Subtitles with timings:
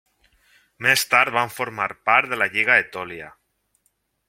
[0.85, 3.31] Més tard van formar part de la Lliga Etòlia.